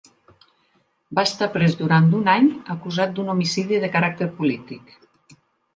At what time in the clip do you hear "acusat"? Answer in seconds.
2.77-3.17